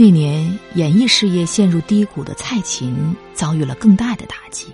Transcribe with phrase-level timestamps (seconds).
[0.00, 4.68] 那年演艺事业陷入低谷的蔡琴遭遇了更大的打击，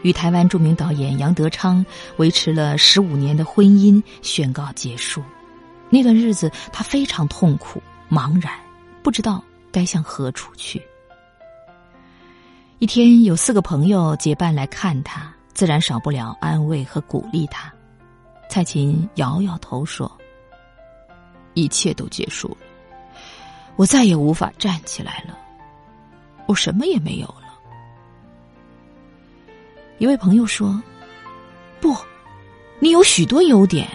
[0.00, 1.84] 与台湾著名导演杨德昌
[2.16, 5.22] 维持了十五年的婚姻宣告结束。
[5.90, 8.58] 那段日子，她非常痛苦、茫然，
[9.02, 10.80] 不知道该向何处去。
[12.78, 17.70] 一天，有四个朋友结伴来看她，自然少不了安慰和鼓励她。
[18.48, 20.10] 蔡琴摇摇头说
[21.52, 22.68] ：“一切都结束了。”
[23.80, 25.34] 我再也无法站起来了，
[26.44, 27.58] 我什么也没有了。
[29.96, 30.78] 一位朋友说
[31.80, 31.96] ：“不，
[32.78, 33.88] 你有许多优点，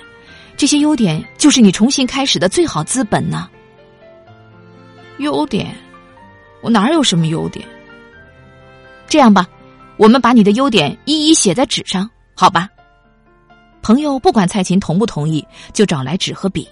[0.57, 3.47] 这些优点就是你重新开始的最好资本呢。”
[5.21, 5.75] 优点？
[6.63, 7.63] 我哪有什么优点？
[9.05, 9.47] 这样吧，
[9.97, 12.67] 我们把你的优点一一写在纸上，好吧？
[13.83, 16.67] 朋友不管蔡琴同不同意，就找来纸和笔。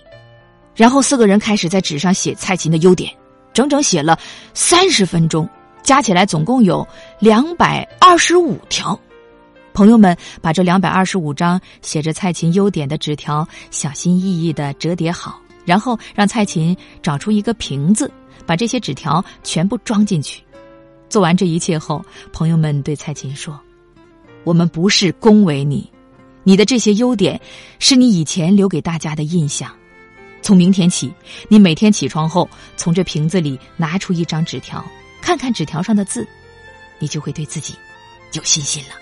[0.75, 3.11] 然后四个人开始在纸上写蔡琴的优点，
[3.53, 4.17] 整整写了
[4.53, 5.47] 三十分钟，
[5.83, 6.85] 加起来总共有
[7.19, 8.99] 两百二十五条。
[9.73, 18.11] 朋友们把这两百二十五张写着蔡琴优点的纸条小心翼翼的折叠好，然后让蔡琴找出一个瓶子，
[18.45, 20.43] 把这些纸条全部装进去。
[21.09, 23.59] 做完这一切后，朋友们对蔡琴说
[24.43, 25.91] ：“我们不是恭维你，
[26.43, 27.39] 你的这些优点
[27.77, 29.71] 是你以前留给大家的印象。”
[30.43, 31.11] 从明天起，
[31.47, 34.83] 你每天起床后，从这瓶子里拿出一张纸条，
[35.21, 36.27] 看看纸条上的字，
[36.99, 37.73] 你就会对自己
[38.33, 38.95] 有信心了。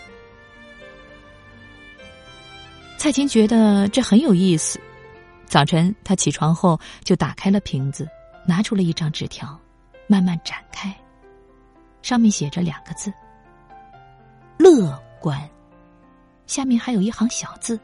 [2.98, 4.80] 蔡琴觉得这很有意思。
[5.48, 8.08] 早晨，她起床后就打开了瓶子，
[8.46, 9.60] 拿出了一张纸条，
[10.06, 10.96] 慢慢展开，
[12.04, 13.12] 上面写着两个字
[14.60, 15.50] ：“乐观”，
[16.46, 17.80] 下面还有一行小字：“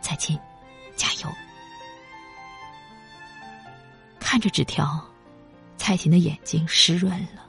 [0.00, 0.38] 蔡琴，
[0.94, 1.28] 加油。”
[4.30, 5.02] 看着纸条，
[5.78, 7.42] 蔡琴的眼睛湿润了，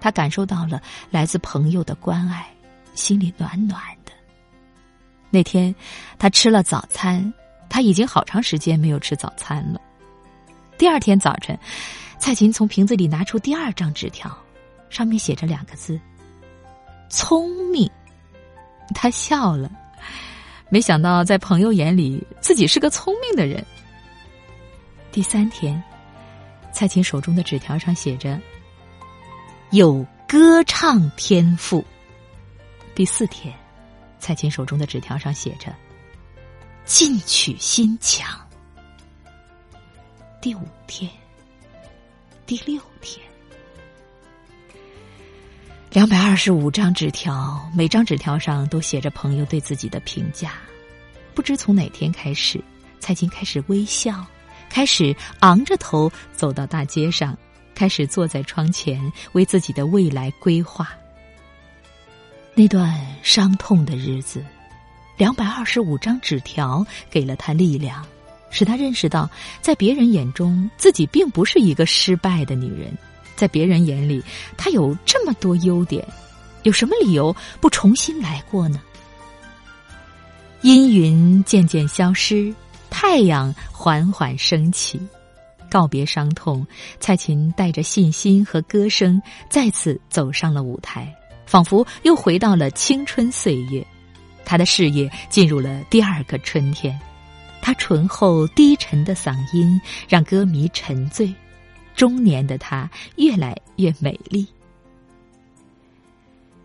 [0.00, 0.80] 她感受到了
[1.10, 2.48] 来自朋友的关爱，
[2.94, 4.12] 心里暖暖的。
[5.28, 5.72] 那天，
[6.18, 7.30] 她吃了早餐，
[7.68, 9.78] 她已经好长时间没有吃早餐了。
[10.78, 11.58] 第二天早晨，
[12.18, 14.34] 蔡琴从瓶子里拿出第二张纸条，
[14.88, 16.00] 上面写着两个字
[17.10, 17.86] ：“聪明。”
[18.96, 19.70] 她笑了，
[20.70, 23.62] 没想到在朋友眼里自己是个聪明的人。
[25.12, 25.78] 第三天。
[26.78, 28.40] 蔡琴手中的纸条上写着
[29.72, 31.84] ：“有歌唱天赋。”
[32.94, 33.52] 第四天，
[34.20, 35.74] 蔡琴手中的纸条上写着
[36.86, 38.40] ：“进取心强。”
[40.40, 41.10] 第五天，
[42.46, 43.26] 第六天，
[45.90, 50.52] 两百二十五张纸条，每张纸条上都写着朋友对自己的评价。
[51.34, 52.62] 不知从哪天开始，
[53.00, 54.24] 蔡琴开始微笑。
[54.68, 57.36] 开始昂着头走到大街上，
[57.74, 59.00] 开始坐在窗前
[59.32, 60.88] 为自己的未来规划。
[62.54, 64.44] 那段伤痛的日子，
[65.16, 68.04] 两百二十五张纸条给了他力量，
[68.50, 69.30] 使他认识到，
[69.60, 72.92] 在别人眼中自己并不是一个失败的女人，
[73.36, 74.22] 在别人眼里，
[74.56, 76.04] 她有这么多优点，
[76.64, 78.80] 有什么理由不重新来过呢？
[80.62, 82.52] 阴云渐渐消失。
[82.90, 85.00] 太阳缓缓升起，
[85.70, 86.66] 告别伤痛，
[87.00, 91.14] 蔡琴带着信心和歌声再次走上了舞台，
[91.46, 93.86] 仿佛又回到了青春岁月。
[94.44, 96.98] 她的事业进入了第二个春天，
[97.60, 101.32] 她醇厚低沉的嗓音让歌迷沉醉。
[101.94, 104.46] 中年的她越来越美丽。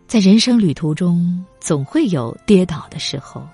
[0.06, 3.46] 在人生旅途中，总会有跌倒的时候。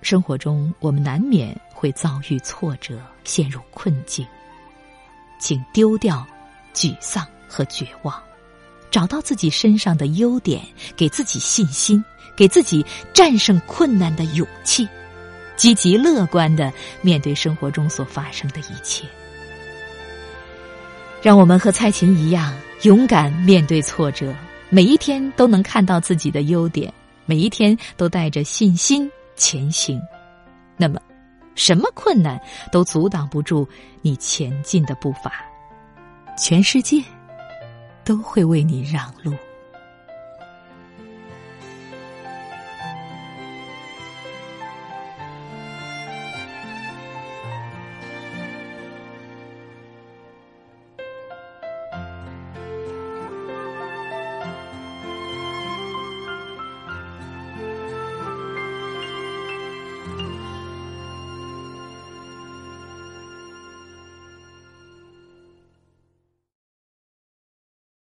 [0.00, 4.26] 生活中，我们难免会遭遇挫折，陷入困境。
[5.38, 6.26] 请丢掉
[6.74, 8.20] 沮丧和绝望，
[8.90, 10.60] 找到自己身上的优点，
[10.96, 12.04] 给自己信心，
[12.36, 12.84] 给自己
[13.14, 14.88] 战胜困难的勇气，
[15.56, 19.04] 积极乐观的面对生活中所发生的一切。
[21.22, 22.52] 让我们和蔡琴一样，
[22.82, 24.34] 勇敢面对挫折，
[24.68, 26.92] 每一天都能看到自己的优点，
[27.24, 29.08] 每一天都带着信心。
[29.36, 30.00] 前行，
[30.76, 31.00] 那么，
[31.58, 32.40] 什么困难
[32.70, 33.68] 都阻挡不住
[34.00, 35.44] 你前进的步伐，
[36.38, 37.02] 全世界
[38.04, 39.34] 都会为你让路。